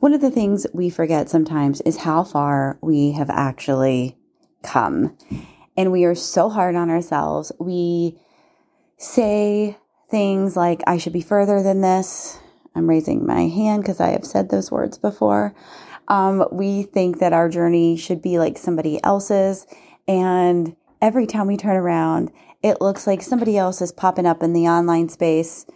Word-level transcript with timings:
one 0.00 0.12
of 0.12 0.20
the 0.20 0.30
things 0.30 0.66
we 0.72 0.90
forget 0.90 1.28
sometimes 1.28 1.80
is 1.82 1.98
how 1.98 2.24
far 2.24 2.78
we 2.80 3.12
have 3.12 3.30
actually 3.30 4.16
come. 4.62 5.16
And 5.76 5.92
we 5.92 6.04
are 6.04 6.14
so 6.14 6.48
hard 6.48 6.76
on 6.76 6.90
ourselves. 6.90 7.52
We 7.58 8.18
say 8.96 9.76
things 10.10 10.56
like, 10.56 10.82
I 10.86 10.98
should 10.98 11.12
be 11.12 11.20
further 11.20 11.62
than 11.62 11.80
this. 11.80 12.38
I'm 12.74 12.88
raising 12.88 13.26
my 13.26 13.48
hand 13.48 13.82
because 13.82 14.00
I 14.00 14.10
have 14.10 14.24
said 14.24 14.50
those 14.50 14.70
words 14.70 14.98
before. 14.98 15.54
Um, 16.06 16.46
we 16.50 16.84
think 16.84 17.18
that 17.18 17.32
our 17.32 17.48
journey 17.48 17.96
should 17.96 18.22
be 18.22 18.38
like 18.38 18.56
somebody 18.56 19.02
else's. 19.04 19.66
And 20.06 20.74
every 21.02 21.26
time 21.26 21.46
we 21.46 21.56
turn 21.56 21.76
around, 21.76 22.30
it 22.62 22.80
looks 22.80 23.06
like 23.06 23.22
somebody 23.22 23.56
else 23.56 23.82
is 23.82 23.92
popping 23.92 24.26
up 24.26 24.42
in 24.42 24.52
the 24.52 24.66
online 24.68 25.08
space, 25.08 25.66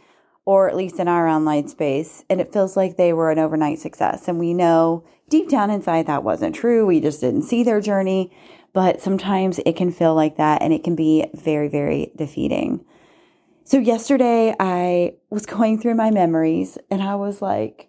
or 0.45 0.68
at 0.68 0.77
least 0.77 0.98
in 0.98 1.09
our 1.09 1.29
online 1.29 1.68
space. 1.68 2.24
And 2.29 2.40
it 2.40 2.52
feels 2.52 2.77
like 2.77 2.96
they 2.96 3.12
were 3.12 3.30
an 3.30 3.38
overnight 3.38 3.79
success. 3.79 4.27
And 4.27 4.38
we 4.38 4.54
know 4.54 5.04
deep 5.29 5.48
down 5.48 5.70
inside 5.70 6.06
that 6.06 6.24
wasn't 6.24 6.55
true. 6.55 6.84
We 6.84 7.01
just 7.01 7.20
didn't 7.20 7.42
see 7.42 7.62
their 7.62 7.80
journey. 7.80 8.32
But 8.73 9.01
sometimes 9.01 9.60
it 9.66 9.77
can 9.77 9.92
feel 9.92 10.15
like 10.15 10.37
that 10.37 10.62
and 10.62 10.73
it 10.73 10.82
can 10.82 10.96
be 10.96 11.27
very, 11.34 11.68
very 11.68 12.12
defeating. 12.16 12.84
So, 13.65 13.78
yesterday 13.78 14.55
I 14.59 15.15
was 15.30 15.46
going 15.46 15.78
through 15.80 15.95
my 15.95 16.10
memories 16.10 16.79
and 16.90 17.02
I 17.02 17.15
was 17.15 17.40
like, 17.40 17.88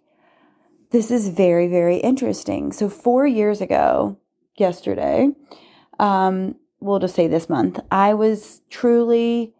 this 0.91 1.09
is 1.09 1.29
very, 1.29 1.67
very 1.67 1.97
interesting. 1.97 2.71
So, 2.71 2.89
four 2.89 3.25
years 3.25 3.61
ago, 3.61 4.19
yesterday, 4.57 5.29
um, 5.99 6.55
we'll 6.79 6.99
just 6.99 7.15
say 7.15 7.27
this 7.27 7.49
month, 7.49 7.79
I 7.89 8.13
was 8.13 8.61
truly 8.69 9.55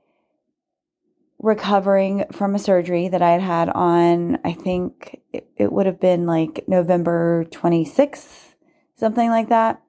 recovering 1.43 2.23
from 2.31 2.55
a 2.55 2.59
surgery 2.59 3.09
that 3.09 3.21
I 3.21 3.31
had 3.31 3.41
had 3.41 3.69
on, 3.69 4.39
I 4.45 4.53
think 4.53 5.19
it, 5.33 5.45
it 5.57 5.73
would 5.73 5.85
have 5.85 5.99
been 5.99 6.25
like 6.25 6.63
November 6.69 7.45
26th, 7.51 8.55
something 8.95 9.29
like 9.29 9.49
that. 9.49 9.83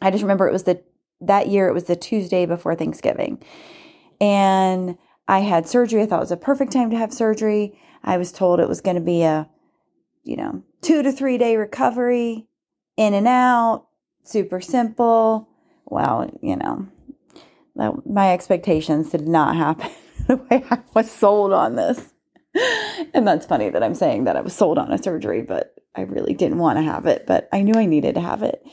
I 0.00 0.12
just 0.12 0.22
remember 0.22 0.46
it 0.46 0.52
was 0.52 0.62
the, 0.62 0.80
that 1.20 1.48
year, 1.48 1.66
it 1.66 1.74
was 1.74 1.84
the 1.84 1.96
Tuesday 1.96 2.46
before 2.46 2.76
Thanksgiving. 2.76 3.42
And 4.20 4.96
I 5.26 5.40
had 5.40 5.66
surgery. 5.66 6.02
I 6.02 6.06
thought 6.06 6.18
it 6.18 6.20
was 6.20 6.30
a 6.30 6.36
perfect 6.36 6.72
time 6.72 6.88
to 6.90 6.96
have 6.96 7.12
surgery. 7.12 7.76
I 8.04 8.16
was 8.16 8.30
told 8.30 8.60
it 8.60 8.68
was 8.68 8.80
going 8.80 8.96
to 8.96 9.02
be 9.02 9.22
a, 9.22 9.48
you 10.22 10.36
know, 10.36 10.62
two 10.82 11.02
to 11.02 11.10
three 11.10 11.36
day 11.36 11.56
recovery, 11.56 12.46
in 12.96 13.12
and 13.12 13.26
out, 13.26 13.86
super 14.22 14.60
simple. 14.60 15.48
Well, 15.86 16.30
you 16.40 16.54
know, 16.54 16.86
that, 17.74 18.06
my 18.06 18.32
expectations 18.32 19.10
did 19.10 19.26
not 19.26 19.56
happen 19.56 19.90
the 20.28 20.36
way 20.36 20.64
I 20.70 20.78
was 20.94 21.10
sold 21.10 21.52
on 21.52 21.76
this. 21.76 22.12
And 23.12 23.26
that's 23.26 23.46
funny 23.46 23.68
that 23.68 23.82
I'm 23.82 23.94
saying 23.94 24.24
that 24.24 24.36
I 24.36 24.40
was 24.40 24.54
sold 24.54 24.78
on 24.78 24.92
a 24.92 25.02
surgery, 25.02 25.42
but 25.42 25.74
I 25.94 26.02
really 26.02 26.34
didn't 26.34 26.58
want 26.58 26.78
to 26.78 26.82
have 26.82 27.06
it, 27.06 27.26
but 27.26 27.48
I 27.52 27.62
knew 27.62 27.74
I 27.74 27.86
needed 27.86 28.14
to 28.14 28.20
have 28.20 28.42
it. 28.42 28.64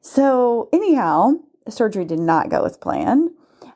So, 0.00 0.68
anyhow, 0.72 1.34
surgery 1.68 2.04
did 2.04 2.18
not 2.18 2.50
go 2.50 2.64
as 2.64 2.76
planned. 2.76 3.30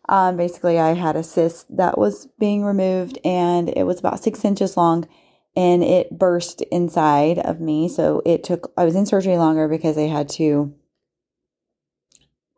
Um, 0.08 0.36
basically, 0.36 0.78
I 0.78 0.94
had 0.94 1.16
a 1.16 1.22
cyst 1.22 1.76
that 1.76 1.96
was 1.96 2.26
being 2.38 2.64
removed 2.64 3.18
and 3.24 3.68
it 3.68 3.84
was 3.84 3.98
about 3.98 4.22
six 4.22 4.44
inches 4.44 4.76
long 4.76 5.08
and 5.54 5.84
it 5.84 6.18
burst 6.18 6.62
inside 6.72 7.38
of 7.38 7.60
me. 7.60 7.88
So 7.88 8.22
it 8.26 8.42
took, 8.42 8.72
I 8.76 8.84
was 8.84 8.96
in 8.96 9.06
surgery 9.06 9.36
longer 9.36 9.68
because 9.68 9.96
they 9.96 10.08
had 10.08 10.28
to 10.30 10.74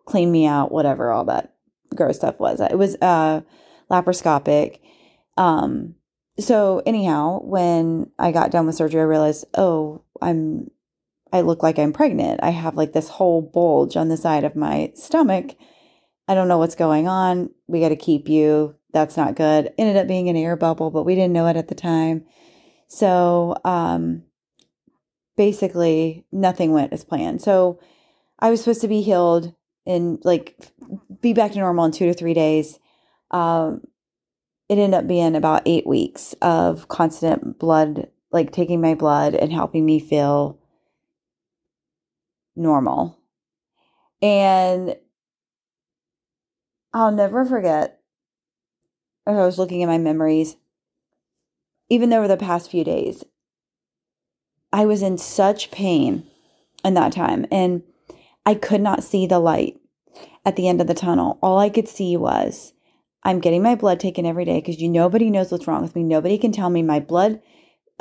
clean 0.07 0.33
me 0.33 0.47
out, 0.47 0.73
whatever 0.73 1.11
all 1.11 1.25
that 1.27 1.55
gross 1.95 2.17
stuff 2.17 2.39
was. 2.39 2.61
It 2.61 2.79
was 2.79 2.97
uh, 3.03 3.43
laparoscopic. 3.91 4.81
Um, 5.37 5.95
so 6.39 6.83
anyhow, 6.85 7.41
when 7.43 8.11
I 8.19 8.33
got 8.33 8.51
done 8.51 8.67
with 8.67 8.75
surgery, 8.75 9.01
I 9.01 9.05
realized, 9.05 9.45
oh, 9.55 10.03
I'm, 10.21 10.71
I 11.33 11.43
look 11.43 11.63
like 11.63 11.79
I'm 11.79 11.93
pregnant. 11.93 12.41
I 12.43 12.51
have 12.51 12.77
like 12.77 12.93
this 12.93 13.09
whole 13.09 13.43
bulge 13.43 13.97
on 13.97 14.09
the 14.09 14.17
side 14.17 14.45
of 14.45 14.57
my 14.57 14.93
stomach 14.95 15.57
I 16.27 16.35
don't 16.35 16.49
know 16.49 16.59
what's 16.59 16.75
going 16.75 17.07
on. 17.07 17.51
We 17.67 17.81
got 17.81 17.91
to 17.91 17.97
keep 17.97 18.29
you. 18.29 18.77
That's 18.93 19.17
not 19.17 19.37
good. 19.37 19.73
Ended 19.77 19.97
up 19.97 20.09
being 20.09 20.29
an 20.29 20.37
air 20.37 20.57
bubble, 20.57 20.91
but 20.91 21.05
we 21.05 21.15
didn't 21.15 21.33
know 21.33 21.47
it 21.49 21.57
at 21.57 21.69
the 21.69 21.75
time. 21.75 22.25
So, 22.89 23.57
um, 23.65 24.23
basically, 25.37 26.25
nothing 26.33 26.73
went 26.73 26.93
as 26.93 27.05
planned. 27.05 27.43
So, 27.43 27.81
I 28.39 28.51
was 28.51 28.61
supposed 28.61 28.81
to 28.83 28.89
be 28.89 29.03
healed 29.03 29.55
and 29.87 30.19
like 30.25 30.57
be 31.21 31.33
back 31.33 31.53
to 31.53 31.59
normal 31.59 31.85
in 31.85 31.93
two 31.93 32.07
to 32.07 32.15
three 32.15 32.35
days. 32.35 32.79
Um, 33.31 33.83
it 34.69 34.79
ended 34.79 34.95
up 34.95 35.07
being 35.07 35.37
about 35.37 35.63
eight 35.67 35.87
weeks 35.87 36.35
of 36.41 36.89
constant 36.89 37.59
blood, 37.59 38.09
like 38.33 38.51
taking 38.51 38.81
my 38.81 38.95
blood 38.95 39.35
and 39.35 39.53
helping 39.53 39.85
me 39.85 40.01
feel 40.01 40.59
normal. 42.57 43.19
And 44.23 44.97
I'll 46.93 47.13
never 47.13 47.45
forget. 47.45 48.01
as 49.27 49.37
I 49.37 49.45
was 49.45 49.59
looking 49.59 49.83
at 49.83 49.89
my 49.89 49.99
memories, 49.99 50.57
even 51.89 52.13
over 52.13 52.29
the 52.29 52.37
past 52.37 52.71
few 52.71 52.85
days, 52.85 53.25
I 54.73 54.87
was 54.87 55.03
in 55.03 55.19
such 55.19 55.71
pain 55.71 56.27
in 56.85 56.95
that 56.95 57.13
time 57.13 57.47
and 57.51 57.83
I 58.47 58.55
could 58.55 58.81
not 58.81 59.05
see 59.05 59.27
the 59.27 59.39
light 59.39 59.81
at 60.45 60.57
the 60.57 60.69
end 60.69 60.81
of 60.81 60.87
the 60.87 60.95
tunnel. 60.95 61.39
All 61.43 61.59
I 61.59 61.69
could 61.69 61.89
see 61.89 62.17
was 62.17 62.74
I'm 63.25 63.41
getting 63.41 63.63
my 63.63 63.75
blood 63.75 64.01
taken 64.01 64.27
every 64.27 64.45
day 64.45 64.61
because 64.61 64.81
you 64.81 64.89
nobody 64.89 65.31
knows 65.31 65.51
what's 65.51 65.67
wrong 65.67 65.83
with 65.83 65.97
me. 65.97 66.03
Nobody 66.03 66.39
can 66.39 66.53
tell 66.53 66.71
me 66.71 66.83
my 66.83 67.01
blood 67.01 67.41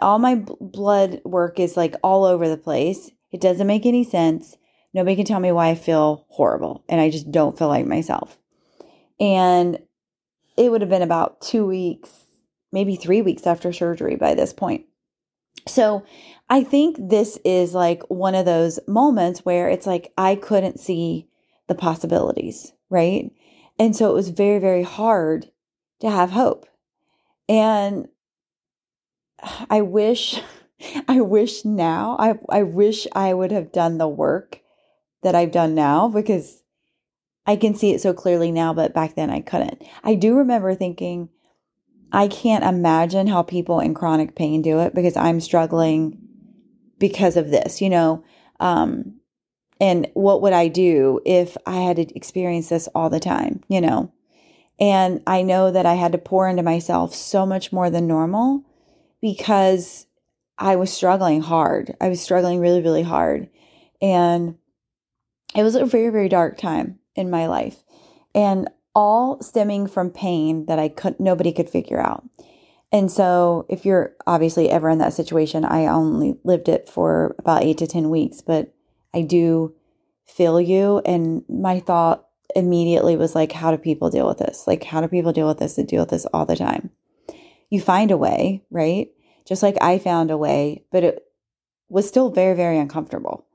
all 0.01 0.19
my 0.19 0.35
b- 0.35 0.53
blood 0.59 1.21
work 1.23 1.59
is 1.59 1.77
like 1.77 1.95
all 2.03 2.25
over 2.25 2.47
the 2.47 2.57
place. 2.57 3.11
It 3.31 3.41
doesn't 3.41 3.67
make 3.67 3.85
any 3.85 4.03
sense. 4.03 4.57
Nobody 4.93 5.15
can 5.15 5.25
tell 5.25 5.39
me 5.39 5.51
why 5.51 5.69
I 5.69 5.75
feel 5.75 6.25
horrible 6.29 6.83
and 6.87 7.01
I 7.01 7.09
just 7.09 7.31
don't 7.31 7.57
feel 7.57 7.67
like 7.67 7.85
myself. 7.85 8.37
And 9.19 9.79
it 10.57 10.71
would 10.71 10.81
have 10.81 10.89
been 10.89 11.01
about 11.01 11.41
two 11.41 11.65
weeks, 11.65 12.09
maybe 12.71 12.95
three 12.95 13.21
weeks 13.21 13.47
after 13.47 13.73
surgery 13.73 14.15
by 14.15 14.35
this 14.35 14.53
point. 14.53 14.85
So 15.67 16.03
I 16.49 16.63
think 16.63 16.97
this 16.99 17.39
is 17.45 17.73
like 17.73 18.03
one 18.09 18.35
of 18.35 18.45
those 18.45 18.79
moments 18.87 19.45
where 19.45 19.69
it's 19.69 19.87
like 19.87 20.11
I 20.17 20.35
couldn't 20.35 20.79
see 20.79 21.27
the 21.67 21.75
possibilities, 21.75 22.73
right? 22.89 23.31
And 23.79 23.95
so 23.95 24.09
it 24.09 24.13
was 24.13 24.29
very, 24.29 24.59
very 24.59 24.83
hard 24.83 25.51
to 25.99 26.09
have 26.09 26.31
hope. 26.31 26.67
And 27.49 28.07
I 29.69 29.81
wish, 29.81 30.41
I 31.07 31.21
wish 31.21 31.65
now, 31.65 32.15
I, 32.19 32.39
I 32.49 32.63
wish 32.63 33.07
I 33.13 33.33
would 33.33 33.51
have 33.51 33.71
done 33.71 33.97
the 33.97 34.07
work 34.07 34.59
that 35.23 35.35
I've 35.35 35.51
done 35.51 35.73
now 35.73 36.07
because 36.07 36.61
I 37.45 37.55
can 37.55 37.75
see 37.75 37.93
it 37.93 38.01
so 38.01 38.13
clearly 38.13 38.51
now, 38.51 38.73
but 38.73 38.93
back 38.93 39.15
then 39.15 39.29
I 39.29 39.41
couldn't. 39.41 39.83
I 40.03 40.15
do 40.15 40.35
remember 40.35 40.75
thinking, 40.75 41.29
I 42.11 42.27
can't 42.27 42.63
imagine 42.63 43.27
how 43.27 43.41
people 43.41 43.79
in 43.79 43.93
chronic 43.93 44.35
pain 44.35 44.61
do 44.61 44.79
it 44.79 44.93
because 44.93 45.17
I'm 45.17 45.41
struggling 45.41 46.19
because 46.99 47.35
of 47.35 47.49
this, 47.49 47.81
you 47.81 47.89
know. 47.89 48.23
Um, 48.59 49.19
and 49.83 50.07
what 50.13 50.41
would 50.41 50.53
I 50.53 50.69
do 50.69 51.19
if 51.25 51.57
I 51.65 51.81
had 51.81 51.97
to 51.97 52.15
experience 52.15 52.69
this 52.69 52.87
all 52.95 53.09
the 53.09 53.19
time, 53.19 53.65
you 53.67 53.81
know? 53.81 54.13
And 54.79 55.21
I 55.27 55.41
know 55.41 55.71
that 55.71 55.85
I 55.85 55.95
had 55.95 56.13
to 56.13 56.17
pour 56.17 56.47
into 56.47 56.63
myself 56.63 57.13
so 57.13 57.45
much 57.45 57.73
more 57.73 57.89
than 57.89 58.07
normal 58.07 58.63
because 59.21 60.07
I 60.57 60.77
was 60.77 60.89
struggling 60.89 61.41
hard. 61.41 61.97
I 61.99 62.07
was 62.07 62.21
struggling 62.21 62.61
really, 62.61 62.81
really 62.81 63.03
hard. 63.03 63.49
And 64.01 64.55
it 65.53 65.63
was 65.63 65.75
a 65.75 65.85
very, 65.85 66.11
very 66.11 66.29
dark 66.29 66.57
time 66.57 66.99
in 67.13 67.29
my 67.29 67.47
life 67.47 67.83
and 68.33 68.69
all 68.95 69.41
stemming 69.41 69.87
from 69.87 70.11
pain 70.11 70.65
that 70.67 70.79
I 70.79 70.87
could 70.87 71.19
nobody 71.19 71.51
could 71.51 71.69
figure 71.69 71.99
out. 71.99 72.23
And 72.93 73.11
so 73.11 73.65
if 73.67 73.85
you're 73.85 74.15
obviously 74.25 74.69
ever 74.69 74.87
in 74.87 74.99
that 74.99 75.13
situation, 75.13 75.65
I 75.65 75.87
only 75.87 76.37
lived 76.45 76.69
it 76.69 76.87
for 76.87 77.35
about 77.37 77.63
8 77.63 77.77
to 77.79 77.87
10 77.87 78.09
weeks, 78.09 78.39
but 78.39 78.73
I 79.13 79.21
do 79.21 79.75
feel 80.25 80.59
you 80.59 80.99
and 81.05 81.43
my 81.49 81.79
thought 81.79 82.25
immediately 82.55 83.15
was 83.15 83.35
like 83.35 83.51
how 83.51 83.71
do 83.71 83.77
people 83.77 84.09
deal 84.09 84.27
with 84.27 84.39
this? 84.39 84.65
Like 84.67 84.83
how 84.83 85.01
do 85.01 85.07
people 85.07 85.33
deal 85.33 85.47
with 85.47 85.59
this 85.59 85.75
They 85.75 85.83
deal 85.83 86.01
with 86.01 86.09
this 86.09 86.25
all 86.33 86.45
the 86.45 86.55
time? 86.55 86.91
You 87.69 87.81
find 87.81 88.11
a 88.11 88.17
way, 88.17 88.63
right? 88.69 89.09
Just 89.45 89.63
like 89.63 89.77
I 89.81 89.99
found 89.99 90.31
a 90.31 90.37
way, 90.37 90.85
but 90.91 91.03
it 91.03 91.23
was 91.89 92.07
still 92.07 92.29
very 92.29 92.55
very 92.55 92.77
uncomfortable 92.77 93.45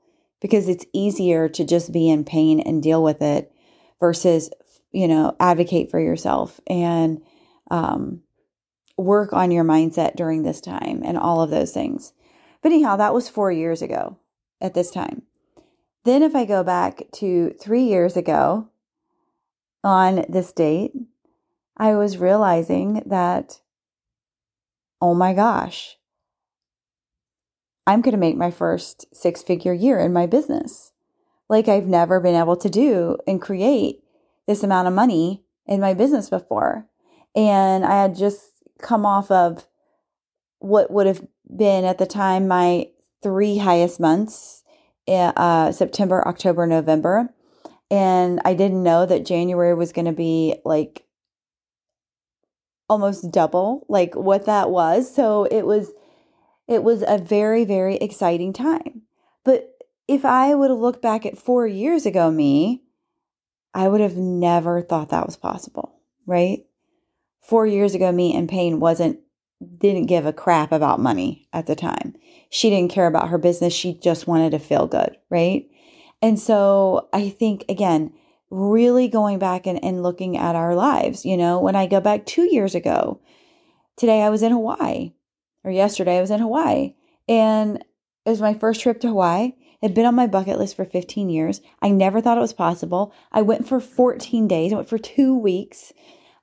because 0.41 0.69
it's 0.69 0.85
easier 0.93 1.49
to 1.49 1.65
just 1.65 1.91
be 1.91 2.09
in 2.09 2.23
pain 2.23 2.59
and 2.59 2.81
deal 2.81 3.03
with 3.03 3.21
it 3.21 3.51
versus, 3.99 4.49
you 4.91 5.07
know, 5.07 5.35
advocate 5.39 5.91
for 5.91 5.99
yourself 5.99 6.59
and 6.67 7.21
um, 7.69 8.21
work 8.97 9.33
on 9.33 9.51
your 9.51 9.63
mindset 9.63 10.15
during 10.15 10.43
this 10.43 10.61
time 10.61 11.01
and 11.03 11.17
all 11.17 11.41
of 11.41 11.49
those 11.49 11.71
things. 11.71 12.13
But 12.61 12.71
anyhow, 12.71 12.95
that 12.97 13.13
was 13.13 13.29
four 13.29 13.51
years 13.51 13.81
ago 13.81 14.17
at 14.61 14.73
this 14.73 14.91
time. 14.91 15.23
Then, 16.05 16.23
if 16.23 16.35
I 16.35 16.45
go 16.45 16.63
back 16.63 17.03
to 17.13 17.53
three 17.61 17.83
years 17.83 18.15
ago 18.15 18.69
on 19.83 20.25
this 20.29 20.51
date, 20.51 20.93
I 21.77 21.95
was 21.95 22.17
realizing 22.17 23.03
that, 23.05 23.61
oh 25.01 25.13
my 25.13 25.33
gosh, 25.33 25.97
I'm 27.87 28.01
going 28.01 28.13
to 28.13 28.19
make 28.19 28.37
my 28.37 28.51
first 28.51 29.05
six 29.15 29.41
figure 29.41 29.73
year 29.73 29.99
in 29.99 30.13
my 30.13 30.27
business. 30.27 30.91
Like 31.49 31.67
I've 31.67 31.87
never 31.87 32.19
been 32.19 32.35
able 32.35 32.57
to 32.57 32.69
do 32.69 33.17
and 33.25 33.41
create 33.41 34.03
this 34.45 34.61
amount 34.61 34.87
of 34.87 34.93
money 34.93 35.43
in 35.65 35.79
my 35.79 35.95
business 35.95 36.29
before. 36.29 36.85
And 37.35 37.83
I 37.83 38.01
had 38.01 38.15
just 38.15 38.51
come 38.79 39.05
off 39.05 39.31
of 39.31 39.67
what 40.59 40.91
would 40.91 41.07
have 41.07 41.25
been 41.55 41.83
at 41.83 41.97
the 41.97 42.05
time 42.05 42.47
my 42.47 42.89
three 43.23 43.57
highest 43.57 43.99
months 43.99 44.58
uh, 45.09 45.71
September, 45.71 46.27
October, 46.27 46.65
November. 46.65 47.29
And 47.91 48.39
I 48.45 48.53
didn't 48.53 48.83
know 48.83 49.05
that 49.05 49.25
January 49.25 49.73
was 49.73 49.91
going 49.91 50.05
to 50.05 50.11
be 50.11 50.57
like 50.63 51.05
almost 52.87 53.31
double 53.31 53.85
like 53.89 54.15
what 54.15 54.45
that 54.45 54.69
was. 54.69 55.13
So 55.13 55.45
it 55.45 55.65
was 55.65 55.91
it 56.67 56.83
was 56.83 57.03
a 57.07 57.17
very 57.17 57.65
very 57.65 57.95
exciting 57.97 58.53
time. 58.53 59.03
But 59.43 59.71
if 60.07 60.25
I 60.25 60.55
would 60.55 60.69
have 60.69 60.79
looked 60.79 61.01
back 61.01 61.25
at 61.25 61.37
4 61.37 61.67
years 61.67 62.05
ago 62.05 62.31
me, 62.31 62.83
I 63.73 63.87
would 63.87 64.01
have 64.01 64.17
never 64.17 64.81
thought 64.81 65.09
that 65.09 65.25
was 65.25 65.37
possible, 65.37 65.99
right? 66.25 66.65
4 67.41 67.65
years 67.67 67.95
ago 67.95 68.11
me 68.11 68.35
and 68.35 68.49
Pain 68.49 68.79
wasn't 68.79 69.19
didn't 69.77 70.05
give 70.05 70.25
a 70.25 70.33
crap 70.33 70.71
about 70.71 70.99
money 70.99 71.47
at 71.51 71.67
the 71.67 71.75
time. 71.75 72.15
She 72.49 72.69
didn't 72.69 72.91
care 72.91 73.07
about 73.07 73.29
her 73.29 73.37
business. 73.37 73.73
She 73.73 73.93
just 73.93 74.27
wanted 74.27 74.51
to 74.51 74.59
feel 74.59 74.87
good, 74.87 75.17
right? 75.29 75.69
And 76.21 76.39
so 76.39 77.09
I 77.13 77.29
think, 77.29 77.65
again, 77.69 78.13
really 78.49 79.07
going 79.07 79.39
back 79.39 79.67
and, 79.67 79.83
and 79.83 80.03
looking 80.03 80.37
at 80.37 80.55
our 80.55 80.75
lives. 80.75 81.25
You 81.25 81.37
know, 81.37 81.59
when 81.59 81.75
I 81.75 81.87
go 81.87 81.99
back 81.99 82.25
two 82.25 82.53
years 82.53 82.75
ago, 82.75 83.19
today 83.97 84.21
I 84.21 84.29
was 84.29 84.41
in 84.41 84.51
Hawaii, 84.51 85.13
or 85.63 85.71
yesterday 85.71 86.17
I 86.17 86.21
was 86.21 86.31
in 86.31 86.39
Hawaii, 86.39 86.95
and 87.27 87.77
it 88.25 88.29
was 88.29 88.41
my 88.41 88.53
first 88.53 88.81
trip 88.81 88.99
to 89.01 89.09
Hawaii. 89.09 89.53
It 89.81 89.87
had 89.87 89.93
been 89.93 90.05
on 90.05 90.15
my 90.15 90.27
bucket 90.27 90.57
list 90.57 90.75
for 90.75 90.85
15 90.85 91.29
years. 91.29 91.61
I 91.81 91.89
never 91.89 92.19
thought 92.21 92.37
it 92.37 92.41
was 92.41 92.53
possible. 92.53 93.13
I 93.31 93.41
went 93.41 93.67
for 93.67 93.79
14 93.79 94.47
days, 94.47 94.73
I 94.73 94.77
went 94.77 94.89
for 94.89 94.97
two 94.97 95.37
weeks. 95.37 95.93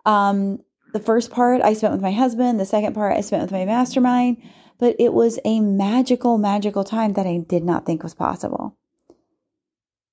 Um, 0.05 0.61
the 0.93 1.00
first 1.00 1.31
part 1.31 1.62
I 1.62 1.75
spent 1.75 1.93
with 1.93 2.03
my 2.03 2.12
husband, 2.12 2.59
the 2.59 2.67
second 2.67 2.94
part 2.94 3.17
I 3.17 3.21
spent 3.21 3.43
with 3.43 3.53
my 3.53 3.65
mastermind, 3.65 4.43
but 4.79 4.97
it 4.99 5.12
was 5.12 5.38
a 5.44 5.61
magical, 5.61 6.38
magical 6.38 6.85
time 6.85 7.15
that 7.15 7.27
I 7.27 7.38
did 7.38 7.65
not 7.65 7.87
think 7.87 8.03
was 8.03 8.15
possible. 8.15 8.77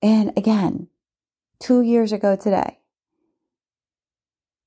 And 0.01 0.37
again, 0.37 0.87
two 1.59 1.81
years 1.81 2.11
ago 2.11 2.35
today. 2.35 2.79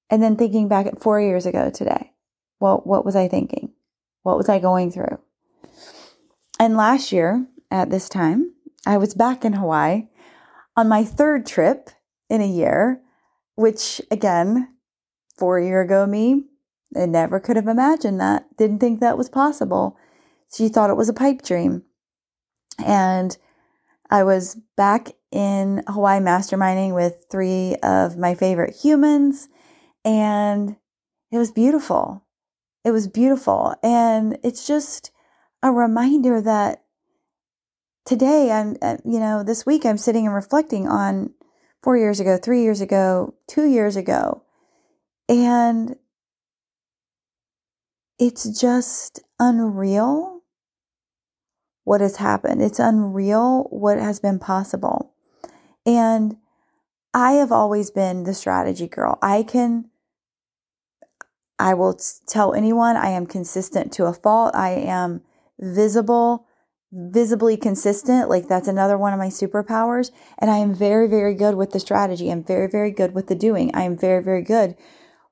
And 0.09 0.23
then 0.23 0.37
thinking 0.37 0.69
back 0.69 0.87
at 0.87 1.03
four 1.03 1.21
years 1.21 1.47
ago 1.47 1.71
today. 1.71 2.13
Well, 2.61 2.81
what 2.85 3.05
was 3.05 3.17
I 3.17 3.29
thinking? 3.29 3.73
What 4.23 4.37
was 4.37 4.49
I 4.49 4.59
going 4.59 4.91
through? 4.91 5.19
And 6.59 6.77
last 6.77 7.13
year 7.13 7.47
at 7.71 7.91
this 7.91 8.09
time, 8.09 8.55
I 8.87 8.97
was 8.97 9.15
back 9.15 9.45
in 9.45 9.55
Hawaii 9.55 10.09
on 10.77 10.89
my 10.89 11.05
third 11.05 11.45
trip 11.45 11.91
in 12.31 12.41
a 12.41 12.47
year, 12.47 13.03
which 13.57 14.01
again, 14.11 14.76
four 15.37 15.61
year 15.61 15.83
ago 15.83 16.07
me, 16.07 16.45
I 16.97 17.07
never 17.07 17.41
could 17.41 17.57
have 17.57 17.69
imagined 17.69 18.21
that. 18.21 18.57
Didn't 18.57 18.79
think 18.79 19.01
that 19.01 19.19
was 19.19 19.29
possible. 19.29 19.97
She 20.55 20.69
thought 20.69 20.91
it 20.91 20.97
was 20.97 21.09
a 21.09 21.15
pipe 21.15 21.43
dream. 21.43 21.83
And 22.85 23.37
I 24.11 24.23
was 24.23 24.57
back 24.77 25.13
in 25.33 25.83
Hawaii 25.89 26.21
masterminding 26.21 26.95
with 26.95 27.27
three 27.31 27.77
of 27.83 28.17
my 28.17 28.35
favorite 28.35 28.77
humans, 28.77 29.49
and 30.05 30.77
it 31.33 31.39
was 31.39 31.51
beautiful. 31.51 32.25
It 32.85 32.93
was 32.93 33.09
beautiful. 33.09 33.75
And 33.83 34.39
it's 34.45 34.67
just 34.67 35.11
a 35.63 35.73
reminder 35.73 36.41
that 36.41 36.85
today 38.05 38.53
I'm, 38.53 38.77
uh, 38.81 38.99
you 39.05 39.19
know, 39.19 39.43
this 39.43 39.67
week 39.67 39.85
I'm 39.85 39.99
sitting 39.99 40.27
and 40.27 40.35
reflecting 40.35 40.87
on 40.87 41.35
four 41.83 41.97
years 41.97 42.21
ago, 42.21 42.39
three 42.39 42.63
years 42.63 42.81
ago, 42.81 43.35
two 43.49 43.69
years 43.69 43.97
ago. 43.97 44.45
And 45.29 45.97
it's 48.19 48.59
just 48.59 49.21
unreal 49.39 50.43
what 51.85 52.01
has 52.01 52.17
happened. 52.17 52.63
It's 52.63 52.79
unreal 52.79 53.65
what 53.71 53.99
has 53.99 54.21
been 54.21 54.39
possible. 54.39 55.15
And 55.85 56.37
I 57.15 57.33
have 57.33 57.53
always 57.53 57.91
been 57.91 58.25
the 58.25 58.35
strategy 58.35 58.89
girl. 58.89 59.19
I 59.23 59.43
can, 59.43 59.91
I 61.59 61.75
will 61.75 61.99
tell 62.27 62.55
anyone 62.55 62.97
I 62.97 63.11
am 63.11 63.27
consistent 63.27 63.93
to 63.95 64.07
a 64.07 64.13
fault. 64.13 64.55
I 64.55 64.71
am 64.71 65.23
visible, 65.59 66.47
visibly 66.93 67.57
consistent. 67.57 68.29
Like 68.29 68.49
that's 68.49 68.69
another 68.69 68.99
one 68.99 69.13
of 69.13 69.19
my 69.19 69.29
superpowers. 69.29 70.11
And 70.39 70.51
I 70.51 70.59
am 70.59 70.75
very, 70.75 71.09
very 71.09 71.35
good 71.35 71.55
with 71.55 71.73
the 71.73 71.81
strategy. 71.81 72.31
I'm 72.31 72.45
very, 72.45 72.69
very 72.69 72.91
good 72.91 73.15
with 73.15 73.29
the 73.29 73.35
doing. 73.35 73.75
I 73.75 73.83
am 73.83 73.97
very, 73.97 74.23
very 74.23 74.43
good 74.43 74.77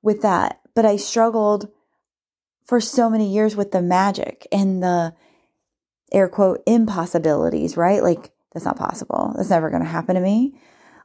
with 0.05 0.23
that. 0.23 0.61
But 0.75 0.87
I 0.87 0.97
struggled 0.97 1.69
for 2.65 2.81
so 2.81 3.11
many 3.11 3.33
years 3.33 3.57
with 3.57 3.73
the 3.73 3.83
magic 3.83 4.47
and 4.53 4.83
the 4.83 5.15
air 6.13 6.29
quote 6.29 6.63
impossibilities, 6.67 7.77
right? 7.77 8.03
Like 8.03 8.31
that's 8.53 8.65
not 8.65 8.77
possible. 8.77 9.33
That's 9.37 9.51
never 9.51 9.71
going 9.71 9.83
to 9.83 9.89
happen 9.89 10.15
to 10.15 10.21
me. 10.21 10.61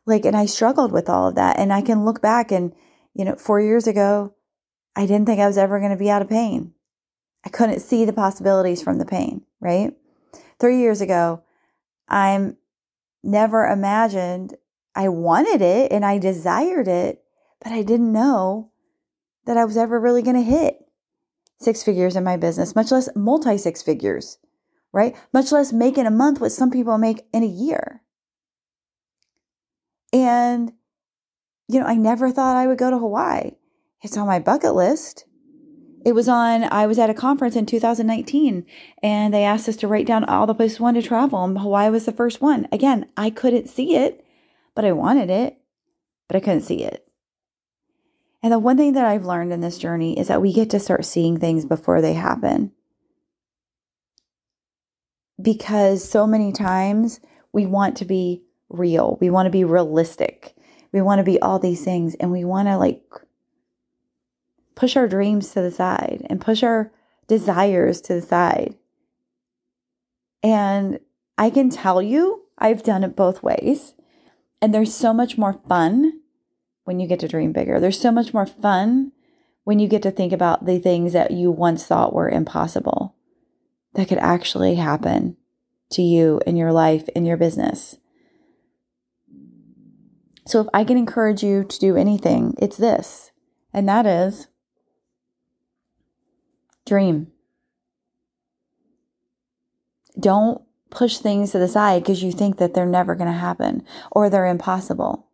Like, 0.06 0.26
and 0.26 0.36
I 0.36 0.46
struggled 0.46 0.92
with 0.92 1.10
all 1.10 1.30
of 1.30 1.36
that. 1.36 1.58
And 1.58 1.74
I 1.74 1.82
can 1.82 2.06
look 2.06 2.22
back 2.22 2.52
and, 2.52 2.74
you 3.14 3.26
know, 3.26 3.36
four 3.36 3.60
years 3.60 3.88
ago, 3.88 4.36
I 4.96 5.06
didn't 5.06 5.26
think 5.26 5.40
I 5.40 5.48
was 5.48 5.58
ever 5.58 5.80
going 5.80 5.92
to 5.92 5.98
be 5.98 6.10
out 6.10 6.22
of 6.22 6.30
pain. 6.30 6.74
I 7.46 7.50
couldn't 7.50 7.80
see 7.80 8.06
the 8.06 8.14
possibilities 8.14 8.82
from 8.82 8.98
the 8.98 9.06
pain, 9.06 9.44
right? 9.60 9.94
Three 10.60 10.80
years 10.80 11.02
ago, 11.02 11.44
I'm 12.08 12.58
never 13.24 13.66
imagined 13.66 14.56
I 14.96 15.10
wanted 15.10 15.62
it 15.62 15.92
and 15.92 16.06
I 16.06 16.18
desired 16.18 16.88
it, 16.88 17.24
but 17.64 17.72
I 17.72 17.84
didn't 17.84 18.12
know 18.12 18.72
that 19.50 19.58
I 19.58 19.66
was 19.66 19.76
ever 19.76 20.00
really 20.00 20.22
going 20.22 20.38
to 20.38 20.42
hit 20.42 20.78
six 21.60 21.84
figures 21.84 22.16
in 22.16 22.24
my 22.24 22.38
business, 22.38 22.76
much 22.76 22.92
less 22.92 23.10
multi 23.16 23.58
six 23.58 23.82
figures 23.82 24.38
right? 24.92 25.16
Much 25.34 25.52
less 25.52 25.72
make 25.72 25.98
in 25.98 26.06
a 26.06 26.12
month 26.12 26.40
what 26.40 26.52
some 26.52 26.72
people 26.72 26.98
make 26.98 27.26
in 27.34 27.44
a 27.44 27.48
year. 27.48 28.02
And, 30.12 30.72
you 31.68 31.80
know, 31.80 31.86
I 31.86 31.96
never 31.96 32.32
thought 32.32 32.58
I 32.58 32.68
would 32.68 32.80
go 32.80 32.90
to 32.90 32.98
Hawaii. 32.98 33.52
It's 34.02 34.18
on 34.18 34.28
my 34.28 34.40
bucket 34.40 34.74
list. 34.74 35.26
It 36.06 36.14
was 36.14 36.30
on, 36.30 36.64
I 36.64 36.88
was 36.88 36.98
at 36.98 37.10
a 37.10 37.14
conference 37.14 37.56
in 37.56 37.66
2019 37.66 38.66
and 39.04 39.34
they 39.34 39.44
asked 39.44 39.68
us 39.68 39.76
to 39.78 39.88
write 39.88 40.08
down 40.08 40.24
all 40.24 40.48
the 40.48 40.56
places 40.56 40.80
we 40.80 40.84
wanted 40.84 41.02
to 41.02 41.08
travel. 41.08 41.44
And 41.44 41.60
Hawaii 41.60 41.90
was 41.90 42.06
the 42.06 42.14
first 42.14 42.42
one. 42.42 42.68
Again, 42.72 43.08
I 43.18 43.30
couldn't 43.30 43.68
see 43.68 43.96
it, 43.98 44.26
but 44.76 44.86
I 44.86 44.94
wanted 44.94 45.30
it, 45.30 45.58
but 46.28 46.38
I 46.38 46.40
couldn't 46.40 46.62
see 46.62 46.84
it. 46.84 47.09
And 48.42 48.54
the 48.54 48.60
one 48.60 48.78
thing 48.78 48.94
that 48.94 49.06
I've 49.06 49.26
learned 49.26 49.52
in 49.52 49.62
this 49.62 49.78
journey 49.78 50.18
is 50.18 50.28
that 50.28 50.42
we 50.42 50.54
get 50.54 50.70
to 50.72 50.80
start 50.80 51.06
seeing 51.06 51.40
things 51.40 51.66
before 51.66 52.02
they 52.02 52.14
happen 52.14 52.72
because 55.42 56.08
so 56.08 56.28
many 56.28 56.52
times 56.52 57.20
we 57.52 57.66
want 57.66 57.98
to 57.98 58.06
be 58.06 58.44
real. 58.70 59.18
We 59.20 59.30
want 59.30 59.46
to 59.46 59.52
be 59.52 59.64
realistic. 59.64 60.56
We 60.92 61.02
want 61.02 61.20
to 61.20 61.24
be 61.24 61.40
all 61.42 61.60
these 61.60 61.84
things 61.84 62.16
and 62.16 62.32
we 62.32 62.44
want 62.44 62.68
to 62.68 62.78
like 62.78 63.04
push 64.76 64.96
our 64.96 65.08
dreams 65.08 65.52
to 65.54 65.62
the 65.62 65.72
side 65.72 66.26
and 66.30 66.42
push 66.42 66.64
our 66.64 66.92
desires 67.28 68.02
to 68.02 68.16
the 68.16 68.22
side. 68.22 68.76
And 70.42 71.00
I 71.38 71.50
can 71.50 71.70
tell 71.70 72.02
you, 72.02 72.44
I've 72.58 72.84
done 72.84 73.04
it 73.04 73.16
both 73.16 73.44
ways. 73.44 73.94
And 74.62 74.74
there's 74.74 74.94
so 74.94 75.14
much 75.14 75.38
more 75.38 75.60
fun 75.68 76.19
when 76.90 77.00
you 77.00 77.06
get 77.06 77.20
to 77.20 77.28
dream 77.28 77.52
bigger. 77.52 77.80
There's 77.80 78.02
so 78.02 78.12
much 78.12 78.34
more 78.34 78.48
fun 78.48 79.12
when 79.64 79.78
you 79.78 79.88
get 79.88 80.02
to 80.02 80.10
think 80.10 80.34
about 80.34 80.66
the 80.66 80.80
things 80.80 81.14
that 81.14 81.30
you 81.30 81.52
once 81.52 81.86
thought 81.86 82.16
were 82.16 82.28
impossible 82.28 83.16
that 83.94 84.08
could 84.08 84.18
actually 84.18 84.74
happen 84.74 85.38
to 85.92 86.02
you 86.02 86.42
in 86.48 86.56
your 86.56 86.74
life, 86.74 87.08
in 87.10 87.28
your 87.28 87.38
business. 87.38 87.98
So, 90.48 90.62
if 90.62 90.68
I 90.74 90.84
can 90.84 90.98
encourage 90.98 91.44
you 91.44 91.64
to 91.64 91.80
do 91.80 91.96
anything, 91.96 92.56
it's 92.58 92.78
this, 92.78 93.30
and 93.72 93.88
that 93.88 94.08
is 94.08 94.48
dream. 96.88 97.28
Don't 100.20 100.64
push 100.90 101.20
things 101.20 101.52
to 101.52 101.60
the 101.60 101.68
side 101.68 102.02
because 102.02 102.24
you 102.24 102.32
think 102.32 102.58
that 102.58 102.74
they're 102.74 102.88
never 102.88 103.14
going 103.14 103.32
to 103.32 103.38
happen 103.38 103.86
or 104.12 104.28
they're 104.28 104.48
impossible. 104.48 105.29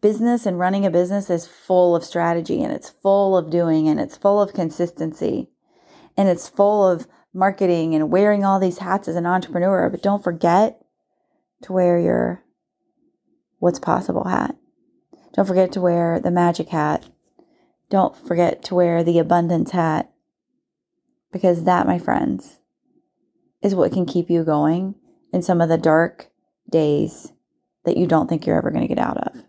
Business 0.00 0.46
and 0.46 0.58
running 0.58 0.86
a 0.86 0.90
business 0.90 1.30
is 1.30 1.46
full 1.46 1.94
of 1.94 2.04
strategy 2.04 2.62
and 2.62 2.72
it's 2.72 2.90
full 2.90 3.36
of 3.36 3.50
doing 3.50 3.88
and 3.88 4.00
it's 4.00 4.16
full 4.16 4.40
of 4.40 4.54
consistency 4.54 5.48
and 6.16 6.28
it's 6.28 6.48
full 6.48 6.86
of 6.88 7.06
marketing 7.32 7.94
and 7.94 8.10
wearing 8.10 8.44
all 8.44 8.58
these 8.58 8.78
hats 8.78 9.08
as 9.08 9.16
an 9.16 9.26
entrepreneur. 9.26 9.88
But 9.90 10.02
don't 10.02 10.24
forget 10.24 10.80
to 11.62 11.72
wear 11.72 11.98
your 11.98 12.42
what's 13.58 13.78
possible 13.78 14.28
hat. 14.28 14.56
Don't 15.34 15.46
forget 15.46 15.70
to 15.72 15.80
wear 15.80 16.18
the 16.18 16.30
magic 16.30 16.68
hat. 16.68 17.06
Don't 17.88 18.16
forget 18.16 18.62
to 18.64 18.74
wear 18.74 19.04
the 19.04 19.18
abundance 19.18 19.70
hat. 19.70 20.10
Because 21.32 21.64
that, 21.64 21.86
my 21.86 21.98
friends, 21.98 22.58
is 23.62 23.74
what 23.74 23.92
can 23.92 24.06
keep 24.06 24.28
you 24.28 24.42
going 24.42 24.96
in 25.32 25.42
some 25.42 25.60
of 25.60 25.68
the 25.68 25.78
dark 25.78 26.28
days 26.68 27.32
that 27.84 27.96
you 27.96 28.06
don't 28.06 28.28
think 28.28 28.46
you're 28.46 28.58
ever 28.58 28.70
going 28.70 28.86
to 28.86 28.92
get 28.92 28.98
out 28.98 29.18
of. 29.18 29.44